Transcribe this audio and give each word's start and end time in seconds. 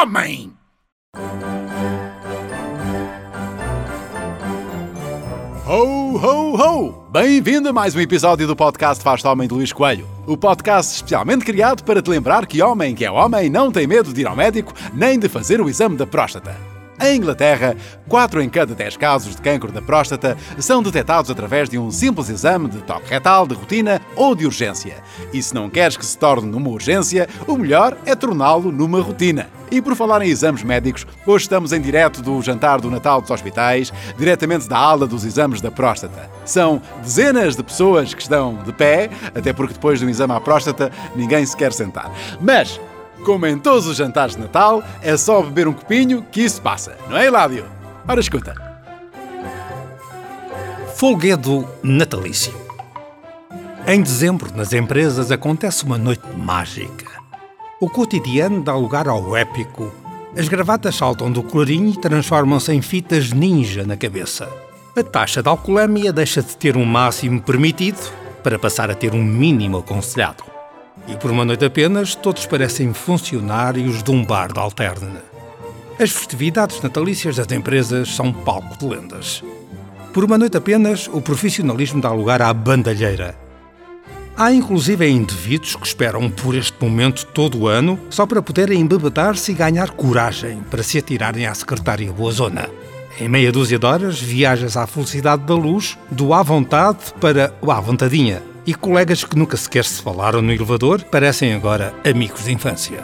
homem! 0.00 0.52
Ho, 5.66 6.16
ho, 6.16 6.56
ho! 6.56 7.08
Bem-vindo 7.10 7.68
a 7.68 7.72
mais 7.72 7.96
um 7.96 8.00
episódio 8.00 8.46
do 8.46 8.54
podcast 8.54 9.02
Faz 9.02 9.24
Homem 9.24 9.48
de 9.48 9.54
Luís 9.54 9.72
Coelho. 9.72 10.06
O 10.24 10.36
podcast 10.36 10.94
especialmente 10.94 11.44
criado 11.44 11.82
para 11.82 12.00
te 12.00 12.10
lembrar 12.10 12.46
que 12.46 12.62
homem 12.62 12.94
que 12.94 13.04
é 13.04 13.10
homem 13.10 13.50
não 13.50 13.72
tem 13.72 13.88
medo 13.88 14.12
de 14.12 14.20
ir 14.20 14.26
ao 14.28 14.36
médico 14.36 14.72
nem 14.94 15.18
de 15.18 15.28
fazer 15.28 15.60
o 15.60 15.68
exame 15.68 15.96
da 15.96 16.06
próstata. 16.06 16.77
Em 17.00 17.16
Inglaterra, 17.16 17.76
4 18.08 18.42
em 18.42 18.48
cada 18.48 18.74
10 18.74 18.96
casos 18.96 19.36
de 19.36 19.42
cancro 19.42 19.70
da 19.70 19.80
próstata 19.80 20.36
são 20.58 20.82
detectados 20.82 21.30
através 21.30 21.68
de 21.68 21.78
um 21.78 21.92
simples 21.92 22.28
exame 22.28 22.68
de 22.68 22.78
toque 22.78 23.08
retal 23.08 23.46
de 23.46 23.54
rotina 23.54 24.00
ou 24.16 24.34
de 24.34 24.44
urgência. 24.44 24.96
E 25.32 25.40
se 25.40 25.54
não 25.54 25.70
queres 25.70 25.96
que 25.96 26.04
se 26.04 26.18
torne 26.18 26.50
numa 26.50 26.68
urgência, 26.70 27.28
o 27.46 27.56
melhor 27.56 27.96
é 28.04 28.16
torná-lo 28.16 28.72
numa 28.72 29.00
rotina. 29.00 29.48
E 29.70 29.80
por 29.80 29.94
falar 29.94 30.22
em 30.22 30.28
exames 30.28 30.64
médicos, 30.64 31.06
hoje 31.26 31.44
estamos 31.44 31.72
em 31.72 31.80
direto 31.80 32.20
do 32.22 32.40
jantar 32.42 32.80
do 32.80 32.90
Natal 32.90 33.20
dos 33.20 33.30
hospitais, 33.30 33.92
diretamente 34.16 34.68
da 34.68 34.78
ala 34.78 35.06
dos 35.06 35.24
exames 35.24 35.60
da 35.60 35.70
próstata. 35.70 36.28
São 36.44 36.82
dezenas 37.02 37.54
de 37.54 37.62
pessoas 37.62 38.12
que 38.12 38.22
estão 38.22 38.56
de 38.64 38.72
pé, 38.72 39.10
até 39.34 39.52
porque 39.52 39.74
depois 39.74 40.00
do 40.00 40.08
exame 40.08 40.32
à 40.32 40.40
próstata 40.40 40.90
ninguém 41.14 41.44
se 41.44 41.56
quer 41.56 41.72
sentar. 41.72 42.10
Mas 42.40 42.80
como 43.24 43.46
em 43.46 43.58
todos 43.58 43.86
os 43.86 43.96
jantares 43.96 44.36
de 44.36 44.42
Natal, 44.42 44.82
é 45.02 45.16
só 45.16 45.42
beber 45.42 45.68
um 45.68 45.72
copinho 45.72 46.22
que 46.30 46.42
isso 46.42 46.60
passa, 46.62 46.96
não 47.08 47.16
é, 47.16 47.26
Hiládio? 47.26 47.64
Ora, 48.06 48.20
escuta. 48.20 48.54
Folguedo 50.96 51.68
natalício. 51.82 52.52
Em 53.86 54.02
dezembro, 54.02 54.54
nas 54.54 54.72
empresas, 54.72 55.30
acontece 55.30 55.84
uma 55.84 55.96
noite 55.96 56.26
mágica. 56.36 57.06
O 57.80 57.88
cotidiano 57.88 58.62
dá 58.62 58.74
lugar 58.74 59.06
ao 59.08 59.36
épico. 59.36 59.92
As 60.36 60.48
gravatas 60.48 60.96
saltam 60.96 61.30
do 61.30 61.42
colorinho 61.42 61.90
e 61.90 62.00
transformam-se 62.00 62.72
em 62.72 62.82
fitas 62.82 63.32
ninja 63.32 63.84
na 63.84 63.96
cabeça. 63.96 64.48
A 64.96 65.02
taxa 65.02 65.42
de 65.42 65.48
alcoolemia 65.48 66.12
deixa 66.12 66.42
de 66.42 66.56
ter 66.56 66.76
um 66.76 66.84
máximo 66.84 67.40
permitido 67.40 67.98
para 68.42 68.58
passar 68.58 68.90
a 68.90 68.94
ter 68.94 69.14
um 69.14 69.22
mínimo 69.22 69.78
aconselhado. 69.78 70.57
E 71.08 71.16
por 71.16 71.30
uma 71.30 71.44
noite 71.44 71.64
apenas, 71.64 72.14
todos 72.14 72.44
parecem 72.44 72.92
funcionários 72.92 74.02
de 74.02 74.10
um 74.10 74.22
bar 74.22 74.52
de 74.52 74.60
alterne. 74.60 75.18
As 75.98 76.10
festividades 76.10 76.80
natalícias 76.82 77.36
das 77.36 77.50
empresas 77.50 78.14
são 78.14 78.32
palco 78.32 78.78
de 78.78 78.86
lendas. 78.86 79.42
Por 80.12 80.24
uma 80.24 80.36
noite 80.36 80.56
apenas, 80.56 81.08
o 81.08 81.20
profissionalismo 81.22 82.00
dá 82.00 82.12
lugar 82.12 82.42
à 82.42 82.52
bandalheira. 82.52 83.34
Há 84.36 84.52
inclusive 84.52 85.08
indivíduos 85.08 85.74
que 85.74 85.86
esperam 85.86 86.30
por 86.30 86.54
este 86.54 86.76
momento 86.80 87.26
todo 87.26 87.58
o 87.58 87.66
ano 87.66 87.98
só 88.10 88.24
para 88.24 88.42
poderem 88.42 88.80
embebedar-se 88.80 89.50
e 89.50 89.54
ganhar 89.54 89.90
coragem 89.90 90.62
para 90.70 90.82
se 90.82 90.98
atirarem 90.98 91.46
à 91.46 91.54
secretária 91.54 92.12
Boa 92.12 92.30
Zona. 92.30 92.68
Em 93.18 93.28
meia 93.28 93.50
dúzia 93.50 93.80
de 93.80 93.86
horas, 93.86 94.20
viajas 94.20 94.76
à 94.76 94.86
felicidade 94.86 95.42
da 95.42 95.54
luz, 95.54 95.98
do 96.08 96.32
à 96.32 96.42
vontade 96.42 96.98
para 97.20 97.52
o 97.60 97.72
à 97.72 97.80
vontadinha, 97.80 98.40
e 98.68 98.74
colegas 98.74 99.24
que 99.24 99.34
nunca 99.34 99.56
sequer 99.56 99.82
se 99.82 100.02
falaram 100.02 100.42
no 100.42 100.52
elevador 100.52 101.02
parecem 101.02 101.54
agora 101.54 101.94
amigos 102.04 102.44
de 102.44 102.52
infância. 102.52 103.02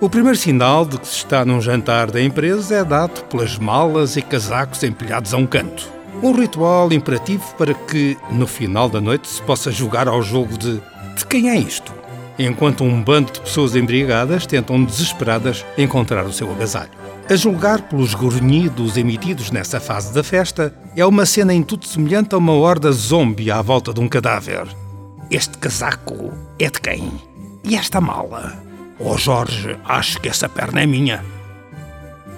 O 0.00 0.08
primeiro 0.08 0.38
sinal 0.38 0.86
de 0.86 0.98
que 0.98 1.06
se 1.06 1.16
está 1.16 1.44
num 1.44 1.60
jantar 1.60 2.10
da 2.10 2.22
empresa 2.22 2.76
é 2.76 2.82
dado 2.82 3.22
pelas 3.24 3.58
malas 3.58 4.16
e 4.16 4.22
casacos 4.22 4.82
empilhados 4.82 5.34
a 5.34 5.36
um 5.36 5.44
canto. 5.44 5.86
Um 6.22 6.32
ritual 6.32 6.90
imperativo 6.90 7.44
para 7.58 7.74
que, 7.74 8.16
no 8.30 8.46
final 8.46 8.88
da 8.88 8.98
noite, 8.98 9.28
se 9.28 9.42
possa 9.42 9.70
jogar 9.70 10.08
ao 10.08 10.22
jogo 10.22 10.56
de 10.56 10.80
de 11.14 11.26
quem 11.26 11.50
é 11.50 11.58
isto? 11.58 11.92
Enquanto 12.38 12.82
um 12.82 13.02
bando 13.02 13.30
de 13.30 13.42
pessoas 13.42 13.76
embriagadas 13.76 14.46
tentam 14.46 14.82
desesperadas 14.82 15.66
encontrar 15.76 16.24
o 16.24 16.32
seu 16.32 16.50
agasalho. 16.50 16.88
A 17.28 17.36
julgar 17.36 17.82
pelos 17.82 18.14
grunhidos 18.14 18.96
emitidos 18.96 19.50
nessa 19.50 19.78
fase 19.78 20.14
da 20.14 20.24
festa, 20.24 20.74
é 20.96 21.04
uma 21.04 21.26
cena 21.26 21.52
em 21.52 21.62
tudo 21.62 21.86
semelhante 21.86 22.34
a 22.34 22.38
uma 22.38 22.54
horda 22.54 22.90
zombie 22.90 23.50
à 23.50 23.60
volta 23.60 23.92
de 23.92 24.00
um 24.00 24.08
cadáver. 24.08 24.66
Este 25.34 25.58
casaco 25.58 26.32
é 26.60 26.70
de 26.70 26.80
quem? 26.80 27.10
E 27.64 27.74
esta 27.74 28.00
mala? 28.00 28.56
Oh 29.00 29.18
Jorge, 29.18 29.76
acho 29.84 30.20
que 30.20 30.28
essa 30.28 30.48
perna 30.48 30.82
é 30.82 30.86
minha. 30.86 31.24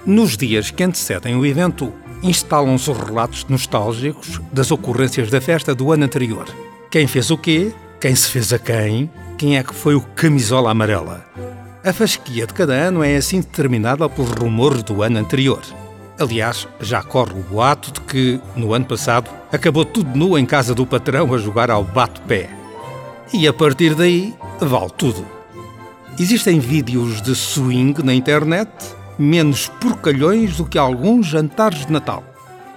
Nos 0.07 0.35
dias 0.35 0.71
que 0.71 0.83
antecedem 0.83 1.37
o 1.37 1.45
evento, 1.45 1.93
instalam-se 2.23 2.91
os 2.91 2.97
relatos 2.97 3.45
nostálgicos 3.51 4.41
das 4.51 4.71
ocorrências 4.71 5.31
da 5.31 5.43
festa 5.43 5.75
do 5.75 5.93
ano 5.93 6.07
anterior. 6.07 6.47
Quem 6.91 7.07
fez 7.07 7.31
o 7.31 7.37
quê? 7.37 7.71
Quem 8.01 8.15
se 8.15 8.31
fez 8.31 8.51
a 8.55 8.59
quem? 8.59 9.11
Quem 9.37 9.59
é 9.59 9.63
que 9.63 9.75
foi 9.75 9.95
o 9.95 10.01
camisola 10.01 10.71
amarela? 10.71 11.23
A 11.85 11.93
fasquia 11.93 12.47
de 12.47 12.55
cada 12.55 12.73
ano 12.73 13.05
é 13.05 13.17
assim 13.17 13.41
determinada 13.43 14.09
pelos 14.09 14.31
rumores 14.31 14.83
do 14.83 15.03
ano 15.03 15.19
anterior. 15.19 15.61
Aliás, 16.19 16.67
já 16.81 17.03
corre 17.03 17.35
o 17.35 17.43
boato 17.43 17.93
de 17.93 18.01
que, 18.01 18.41
no 18.57 18.73
ano 18.73 18.87
passado, 18.87 19.31
acabou 19.53 19.85
tudo 19.85 20.17
nu 20.17 20.39
em 20.39 20.47
casa 20.47 20.75
do 20.75 20.87
patrão 20.87 21.35
a 21.35 21.37
jogar 21.37 21.71
ao 21.71 21.85
bate-pé. 21.85 22.56
E 23.33 23.47
a 23.47 23.53
partir 23.53 23.95
daí, 23.95 24.35
vale 24.61 24.91
tudo. 24.97 25.27
Existem 26.19 26.59
vídeos 26.59 27.21
de 27.21 27.35
swing 27.35 28.03
na 28.03 28.15
internet 28.15 28.71
menos 29.19 29.69
porcalhões 29.69 30.57
do 30.57 30.65
que 30.65 30.79
alguns 30.79 31.27
jantares 31.27 31.87
de 31.87 31.93
Natal. 31.93 32.25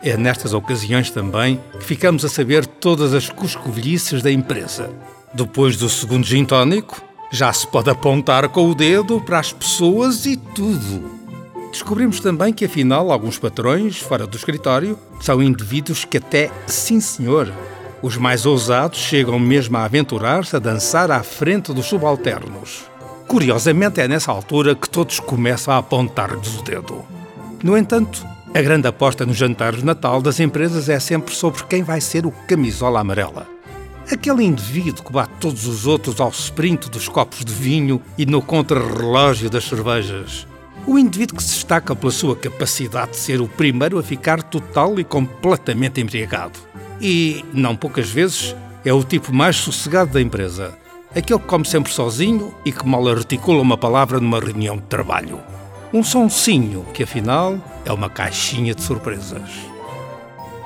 É 0.01 0.15
nestas 0.17 0.53
ocasiões 0.53 1.11
também 1.11 1.59
que 1.77 1.85
ficamos 1.85 2.23
a 2.23 2.29
saber 2.29 2.65
todas 2.65 3.13
as 3.13 3.29
cuscovilhices 3.29 4.21
da 4.21 4.31
empresa. 4.31 4.89
Depois 5.33 5.77
do 5.77 5.89
segundo 5.89 6.25
gin 6.25 6.45
tónico, 6.45 7.01
já 7.31 7.51
se 7.53 7.67
pode 7.67 7.89
apontar 7.89 8.49
com 8.49 8.69
o 8.69 8.75
dedo 8.75 9.21
para 9.21 9.39
as 9.39 9.53
pessoas 9.53 10.25
e 10.25 10.35
tudo. 10.35 11.19
Descobrimos 11.71 12.19
também 12.19 12.51
que, 12.51 12.65
afinal, 12.65 13.11
alguns 13.11 13.37
patrões, 13.37 13.97
fora 13.99 14.25
do 14.25 14.35
escritório, 14.35 14.97
são 15.21 15.43
indivíduos 15.43 16.03
que 16.03 16.17
até, 16.17 16.49
sim 16.65 16.99
senhor, 16.99 17.53
os 18.01 18.17
mais 18.17 18.45
ousados 18.45 18.99
chegam 18.99 19.39
mesmo 19.39 19.77
a 19.77 19.83
aventurar-se 19.83 20.55
a 20.55 20.59
dançar 20.59 21.11
à 21.11 21.21
frente 21.21 21.73
dos 21.73 21.85
subalternos. 21.85 22.85
Curiosamente, 23.27 24.01
é 24.01 24.07
nessa 24.07 24.31
altura 24.31 24.73
que 24.73 24.89
todos 24.89 25.19
começam 25.19 25.73
a 25.73 25.77
apontar-lhes 25.77 26.57
o 26.57 26.63
dedo. 26.63 27.05
No 27.63 27.77
entanto, 27.77 28.25
a 28.55 28.61
grande 28.61 28.87
aposta 28.87 29.25
no 29.25 29.33
jantar 29.33 29.75
de 29.75 29.85
Natal 29.85 30.21
das 30.21 30.39
empresas 30.39 30.89
é 30.89 30.99
sempre 30.99 31.35
sobre 31.35 31.63
quem 31.65 31.83
vai 31.83 32.01
ser 32.01 32.25
o 32.25 32.31
camisola 32.47 32.99
amarela. 32.99 33.47
Aquele 34.11 34.43
indivíduo 34.43 35.03
que 35.03 35.13
bate 35.13 35.33
todos 35.39 35.67
os 35.67 35.85
outros 35.85 36.19
ao 36.19 36.29
sprint 36.29 36.89
dos 36.89 37.07
copos 37.07 37.45
de 37.45 37.53
vinho 37.53 38.01
e 38.17 38.25
no 38.25 38.41
contrarrelógio 38.41 39.49
das 39.49 39.65
cervejas. 39.65 40.47
O 40.87 40.97
indivíduo 40.97 41.37
que 41.37 41.43
se 41.43 41.49
destaca 41.49 41.95
pela 41.95 42.11
sua 42.11 42.35
capacidade 42.35 43.11
de 43.11 43.17
ser 43.17 43.39
o 43.39 43.47
primeiro 43.47 43.99
a 43.99 44.03
ficar 44.03 44.41
total 44.41 44.99
e 44.99 45.03
completamente 45.03 46.01
embriagado. 46.01 46.68
E, 47.01 47.45
não 47.53 47.75
poucas 47.75 48.09
vezes, 48.09 48.55
é 48.83 48.93
o 48.93 49.03
tipo 49.03 49.33
mais 49.33 49.55
sossegado 49.55 50.11
da 50.11 50.21
empresa. 50.21 50.77
Aquele 51.15 51.39
que 51.39 51.47
come 51.47 51.65
sempre 51.65 51.91
sozinho 51.91 52.53
e 52.63 52.71
que 52.71 52.85
mal 52.87 53.07
articula 53.07 53.61
uma 53.61 53.77
palavra 53.77 54.19
numa 54.19 54.39
reunião 54.39 54.77
de 54.77 54.83
trabalho. 54.83 55.39
Um 55.91 56.03
sonsinho 56.03 56.85
que, 56.93 57.03
afinal, 57.03 57.57
é 57.83 57.91
uma 57.91 58.09
caixinha 58.09 58.75
de 58.75 58.83
surpresas. 58.83 59.49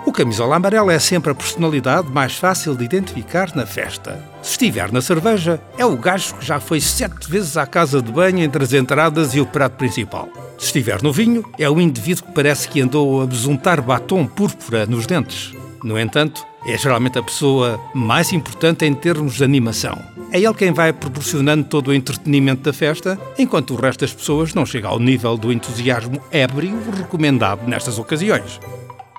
O 0.05 0.11
camisola 0.11 0.57
amarela 0.57 0.91
é 0.91 0.99
sempre 0.99 1.31
a 1.31 1.35
personalidade 1.35 2.09
mais 2.09 2.35
fácil 2.35 2.75
de 2.75 2.83
identificar 2.83 3.55
na 3.55 3.65
festa. 3.65 4.21
Se 4.41 4.51
estiver 4.51 4.91
na 4.91 5.01
cerveja, 5.01 5.61
é 5.77 5.85
o 5.85 5.95
gajo 5.95 6.35
que 6.35 6.45
já 6.45 6.59
foi 6.59 6.81
sete 6.81 7.29
vezes 7.29 7.55
à 7.55 7.65
casa 7.65 8.01
de 8.01 8.11
banho 8.11 8.39
entre 8.39 8.61
as 8.61 8.73
entradas 8.73 9.33
e 9.33 9.39
o 9.39 9.45
prato 9.45 9.77
principal. 9.77 10.27
Se 10.57 10.65
estiver 10.65 11.01
no 11.01 11.13
vinho, 11.13 11.45
é 11.57 11.69
o 11.69 11.79
indivíduo 11.79 12.25
que 12.25 12.33
parece 12.33 12.67
que 12.67 12.81
andou 12.81 13.21
a 13.21 13.25
besuntar 13.25 13.81
batom 13.81 14.27
púrpura 14.27 14.85
nos 14.85 15.05
dentes. 15.05 15.53
No 15.83 15.99
entanto, 15.99 16.45
é 16.65 16.77
geralmente 16.77 17.19
a 17.19 17.23
pessoa 17.23 17.77
mais 17.93 18.31
importante 18.31 18.85
em 18.85 18.93
termos 18.93 19.35
de 19.35 19.43
animação. 19.43 19.99
É 20.31 20.39
ele 20.39 20.53
quem 20.53 20.71
vai 20.71 20.93
proporcionando 20.93 21.65
todo 21.65 21.89
o 21.89 21.93
entretenimento 21.93 22.61
da 22.61 22.71
festa, 22.71 23.19
enquanto 23.37 23.71
o 23.71 23.75
resto 23.75 23.99
das 23.99 24.13
pessoas 24.13 24.53
não 24.53 24.65
chega 24.65 24.87
ao 24.87 24.97
nível 24.97 25.37
do 25.37 25.51
entusiasmo 25.51 26.21
ébrio 26.31 26.77
recomendado 26.97 27.67
nestas 27.67 27.99
ocasiões. 27.99 28.61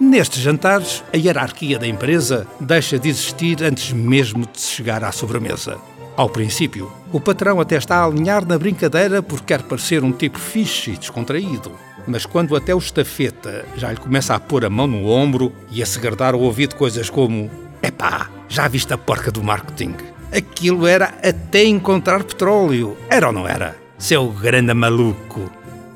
Nestes 0.00 0.40
jantares, 0.40 1.04
a 1.12 1.16
hierarquia 1.16 1.78
da 1.78 1.86
empresa 1.86 2.46
deixa 2.58 2.98
de 2.98 3.10
existir 3.10 3.62
antes 3.62 3.92
mesmo 3.92 4.46
de 4.46 4.58
se 4.58 4.72
chegar 4.72 5.04
à 5.04 5.12
sobremesa. 5.12 5.78
Ao 6.16 6.28
princípio, 6.28 6.90
o 7.12 7.20
patrão 7.20 7.60
até 7.60 7.76
está 7.76 7.96
a 7.96 8.06
alinhar 8.06 8.46
na 8.46 8.58
brincadeira 8.58 9.22
porque 9.22 9.46
quer 9.46 9.62
parecer 9.62 10.02
um 10.02 10.12
tipo 10.12 10.38
fixe 10.38 10.92
e 10.92 10.96
descontraído. 10.96 11.72
Mas 12.06 12.26
quando 12.26 12.54
até 12.54 12.74
o 12.74 12.78
estafeta 12.78 13.64
já 13.76 13.90
lhe 13.90 13.96
começa 13.96 14.34
a 14.34 14.40
pôr 14.40 14.64
a 14.64 14.70
mão 14.70 14.86
no 14.86 15.08
ombro 15.08 15.52
e 15.70 15.82
a 15.82 15.86
segredar 15.86 16.34
ao 16.34 16.40
ouvido 16.40 16.76
coisas 16.76 17.08
como 17.08 17.50
Epá, 17.82 18.30
já 18.48 18.66
viste 18.66 18.92
a 18.92 18.98
porca 18.98 19.30
do 19.30 19.42
marketing? 19.42 19.94
Aquilo 20.34 20.86
era 20.86 21.14
até 21.22 21.64
encontrar 21.64 22.24
petróleo. 22.24 22.96
Era 23.10 23.28
ou 23.28 23.32
não 23.32 23.46
era? 23.46 23.76
Seu 23.98 24.28
grande 24.28 24.72
maluco. 24.74 25.50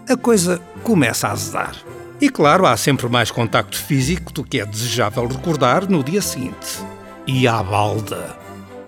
A 0.08 0.16
coisa 0.16 0.60
começa 0.82 1.28
a 1.28 1.32
azedar. 1.32 1.74
E 2.20 2.28
claro, 2.28 2.66
há 2.66 2.76
sempre 2.76 3.08
mais 3.08 3.30
contacto 3.30 3.78
físico 3.78 4.32
do 4.32 4.44
que 4.44 4.60
é 4.60 4.66
desejável 4.66 5.26
recordar 5.26 5.88
no 5.88 6.04
dia 6.04 6.20
seguinte. 6.20 6.78
E 7.26 7.48
à 7.48 7.62
balda. 7.62 8.36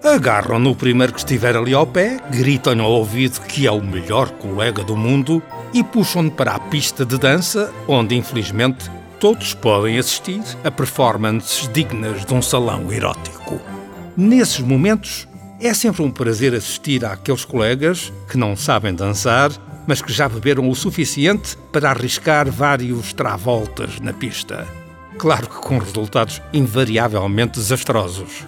Agarram 0.02 0.58
no 0.58 0.74
primeiro 0.74 1.12
que 1.12 1.18
estiver 1.18 1.56
ali 1.56 1.74
ao 1.74 1.86
pé, 1.86 2.18
gritam-lhe 2.30 2.80
ao 2.80 2.90
ouvido 2.90 3.40
que 3.42 3.66
é 3.66 3.70
o 3.70 3.82
melhor 3.82 4.30
colega 4.30 4.82
do 4.82 4.96
mundo 4.96 5.42
e 5.72 5.82
puxam-no 5.82 6.30
para 6.30 6.54
a 6.54 6.58
pista 6.58 7.04
de 7.04 7.18
dança, 7.18 7.72
onde 7.86 8.14
infelizmente 8.14 8.90
todos 9.18 9.54
podem 9.54 9.98
assistir 9.98 10.42
a 10.64 10.70
performances 10.70 11.68
dignas 11.72 12.24
de 12.24 12.34
um 12.34 12.40
salão 12.40 12.92
erótico. 12.92 13.60
Nesses 14.16 14.60
momentos, 14.60 15.28
é 15.60 15.74
sempre 15.74 16.02
um 16.02 16.10
prazer 16.10 16.54
assistir 16.54 17.04
àqueles 17.04 17.44
colegas 17.44 18.12
que 18.28 18.38
não 18.38 18.56
sabem 18.56 18.94
dançar, 18.94 19.50
mas 19.86 20.00
que 20.00 20.12
já 20.12 20.28
beberam 20.28 20.68
o 20.68 20.74
suficiente 20.74 21.56
para 21.70 21.90
arriscar 21.90 22.50
vários 22.50 23.12
travoltas 23.12 24.00
na 24.00 24.12
pista. 24.12 24.66
Claro 25.18 25.48
que 25.48 25.56
com 25.56 25.78
resultados 25.78 26.40
invariavelmente 26.52 27.58
desastrosos. 27.58 28.46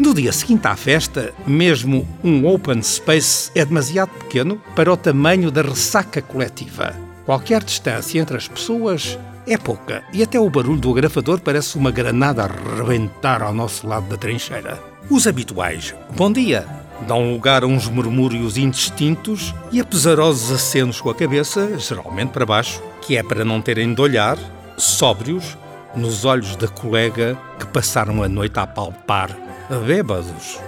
No 0.00 0.14
dia 0.14 0.32
seguinte 0.32 0.66
à 0.66 0.74
festa, 0.74 1.34
mesmo 1.46 2.08
um 2.24 2.46
open 2.46 2.82
space 2.82 3.50
é 3.54 3.62
demasiado 3.66 4.08
pequeno 4.08 4.58
para 4.74 4.90
o 4.90 4.96
tamanho 4.96 5.50
da 5.50 5.60
ressaca 5.60 6.22
coletiva. 6.22 6.96
Qualquer 7.26 7.62
distância 7.62 8.18
entre 8.18 8.34
as 8.34 8.48
pessoas 8.48 9.18
é 9.46 9.58
pouca 9.58 10.02
e 10.10 10.22
até 10.22 10.40
o 10.40 10.48
barulho 10.48 10.80
do 10.80 10.90
agrafador 10.90 11.38
parece 11.42 11.76
uma 11.76 11.90
granada 11.90 12.44
a 12.44 12.76
rebentar 12.78 13.42
ao 13.42 13.52
nosso 13.52 13.86
lado 13.86 14.08
da 14.08 14.16
trincheira. 14.16 14.82
Os 15.10 15.26
habituais, 15.26 15.94
bom 16.16 16.32
dia, 16.32 16.66
dão 17.06 17.34
lugar 17.34 17.62
a 17.62 17.66
uns 17.66 17.86
murmúrios 17.86 18.56
indistintos 18.56 19.54
e 19.70 19.82
a 19.82 19.84
pesarosos 19.84 20.50
acenos 20.50 20.98
com 20.98 21.10
a 21.10 21.14
cabeça, 21.14 21.78
geralmente 21.78 22.30
para 22.30 22.46
baixo, 22.46 22.82
que 23.02 23.18
é 23.18 23.22
para 23.22 23.44
não 23.44 23.60
terem 23.60 23.92
de 23.92 24.00
olhar, 24.00 24.38
sóbrios, 24.78 25.58
nos 25.94 26.24
olhos 26.24 26.56
da 26.56 26.68
colega 26.68 27.36
que 27.58 27.66
passaram 27.66 28.22
a 28.22 28.28
noite 28.30 28.58
a 28.58 28.66
palpar 28.66 29.49
bêbados. 29.78 30.58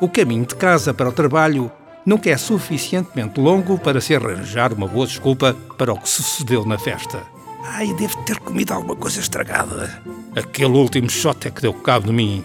O 0.00 0.08
caminho 0.08 0.46
de 0.46 0.54
casa 0.54 0.94
para 0.94 1.08
o 1.08 1.12
trabalho 1.12 1.70
nunca 2.06 2.30
é 2.30 2.36
suficientemente 2.36 3.40
longo 3.40 3.78
para 3.78 4.00
se 4.00 4.14
arranjar 4.14 4.72
uma 4.72 4.86
boa 4.86 5.06
desculpa 5.06 5.54
para 5.76 5.92
o 5.92 5.98
que 5.98 6.08
sucedeu 6.08 6.64
na 6.64 6.78
festa. 6.78 7.22
Ai, 7.64 7.92
devo 7.94 8.16
ter 8.24 8.38
comido 8.38 8.72
alguma 8.72 8.96
coisa 8.96 9.20
estragada. 9.20 10.02
Aquele 10.34 10.76
último 10.76 11.10
shot 11.10 11.46
é 11.46 11.50
que 11.50 11.60
deu 11.60 11.74
cabo 11.74 12.06
de 12.06 12.12
mim. 12.12 12.44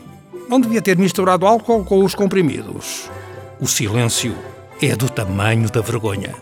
Não 0.49 0.59
devia 0.59 0.81
ter 0.81 0.97
misturado 0.97 1.45
álcool 1.45 1.83
com 1.83 2.03
os 2.03 2.13
comprimidos. 2.13 3.09
O 3.59 3.67
silêncio 3.67 4.35
é 4.81 4.95
do 4.95 5.09
tamanho 5.09 5.69
da 5.71 5.81
vergonha. 5.81 6.35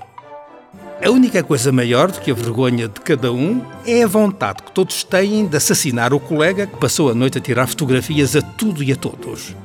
A 1.02 1.10
única 1.10 1.44
coisa 1.44 1.72
maior 1.72 2.12
do 2.12 2.20
que 2.20 2.32
a 2.32 2.34
vergonha 2.34 2.88
de 2.88 3.00
cada 3.02 3.32
um 3.32 3.62
é 3.86 4.04
a 4.04 4.08
vontade 4.08 4.64
que 4.64 4.72
todos 4.72 5.04
têm 5.04 5.46
de 5.46 5.58
assassinar 5.58 6.14
o 6.14 6.20
colega 6.20 6.68
que 6.68 6.78
passou 6.78 7.10
a 7.10 7.14
noite 7.14 7.38
a 7.38 7.42
tirar 7.42 7.68
fotografias 7.68 8.36
a 8.36 8.42
tudo 8.42 8.82
e 8.84 8.92
a 8.92 8.96
todos. 8.96 9.56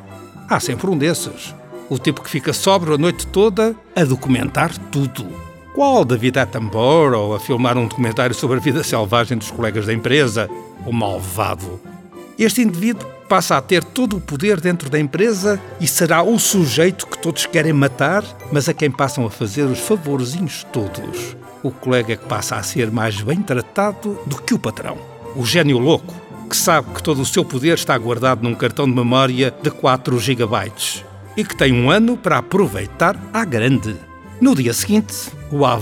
Há 0.49 0.59
sempre 0.59 0.89
um 0.89 0.97
desses. 0.97 1.55
O 1.89 1.99
tipo 1.99 2.23
que 2.23 2.31
fica 2.31 2.53
sóbrio 2.53 2.95
a 2.95 2.99
noite 2.99 3.27
toda 3.27 3.75
a 3.95 4.05
documentar 4.05 4.77
tudo. 4.91 5.27
Qual 5.75 6.05
David 6.05 6.39
Attenborough 6.39 7.35
a 7.35 7.41
filmar 7.41 7.79
um 7.79 7.87
documentário 7.87 8.35
sobre 8.35 8.57
a 8.57 8.61
vida 8.61 8.83
selvagem 8.83 9.39
dos 9.39 9.51
colegas 9.51 9.87
da 9.87 9.95
empresa? 9.95 10.49
O 10.85 10.93
malvado. 10.93 11.81
Este 12.37 12.63
indivíduo 12.63 13.18
passa 13.29 13.57
a 13.57 13.61
ter 13.61 13.85
todo 13.85 14.17
o 14.17 14.21
poder 14.21 14.61
dentro 14.61 14.89
da 14.89 14.99
empresa 14.99 15.61
e 15.79 15.87
será 15.87 16.23
o 16.23 16.39
sujeito 16.39 17.07
que 17.07 17.19
todos 17.19 17.45
querem 17.45 17.73
matar, 17.73 18.25
mas 18.51 18.69
a 18.69 18.75
quem 18.75 18.91
passam 18.91 19.27
a 19.27 19.31
fazer 19.31 19.65
os 19.65 19.79
favorzinhos 19.79 20.65
todos. 20.73 21.37
O 21.63 21.71
colega 21.71 22.17
que 22.17 22.25
passa 22.25 22.57
a 22.57 22.63
ser 22.63 22.91
mais 22.91 23.21
bem 23.21 23.43
tratado 23.43 24.19
do 24.25 24.41
que 24.41 24.55
o 24.55 24.59
patrão. 24.59 24.97
O 25.37 25.45
gênio 25.45 25.79
louco, 25.79 26.15
que 26.49 26.57
sabe 26.57 26.95
que 26.95 27.03
todo 27.03 27.21
o 27.21 27.27
seu 27.27 27.45
poder 27.45 27.75
está 27.75 27.97
guardado 27.99 28.43
num 28.43 28.55
cartão 28.55 28.87
de 28.87 28.95
memória 28.95 29.55
de 29.63 29.71
4 29.71 30.19
GB 30.19 30.73
e 31.37 31.45
que 31.45 31.57
tem 31.57 31.73
um 31.73 31.91
ano 31.91 32.17
para 32.17 32.39
aproveitar 32.39 33.17
à 33.33 33.45
grande. 33.45 33.95
No 34.41 34.55
dia 34.55 34.73
seguinte, 34.73 35.31
o 35.51 35.67
à 35.67 35.79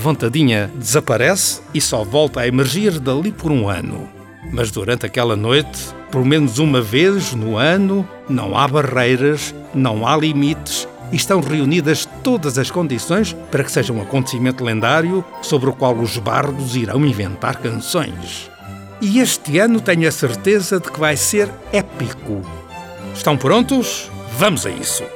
desaparece 0.75 1.61
e 1.73 1.81
só 1.81 2.03
volta 2.03 2.41
a 2.41 2.49
emergir 2.49 2.99
dali 2.99 3.31
por 3.31 3.53
um 3.53 3.69
ano. 3.69 4.09
Mas 4.53 4.71
durante 4.71 5.05
aquela 5.05 5.37
noite, 5.37 5.96
pelo 6.11 6.25
menos 6.25 6.59
uma 6.59 6.81
vez 6.81 7.35
no 7.35 7.57
ano, 7.57 8.09
não 8.29 8.57
há 8.57 8.67
barreiras, 8.67 9.55
não 9.75 10.07
há 10.07 10.17
limites 10.17 10.89
e 11.13 11.17
estão 11.17 11.41
reunidas 11.41 12.09
todas 12.23 12.59
as 12.59 12.71
condições 12.71 13.33
para 13.51 13.65
que 13.65 13.71
seja 13.71 13.93
um 13.93 14.03
acontecimento 14.03 14.65
lendário 14.65 15.25
sobre 15.43 15.71
o 15.71 15.73
qual 15.73 15.97
os 15.97 16.19
bardos 16.19 16.77
irão 16.77 17.05
inventar 17.05 17.57
canções. 17.57 18.51
E 19.01 19.21
este 19.21 19.59
ano 19.59 19.81
tenho 19.81 20.09
a 20.09 20.13
certeza 20.13 20.81
de 20.81 20.91
que 20.91 20.99
vai 20.99 21.17
ser 21.17 21.51
épico. 21.73 22.43
Estão 23.15 23.37
prontos? 23.37 24.11
Vamos 24.39 24.67
a 24.67 24.71
isso! 24.71 25.16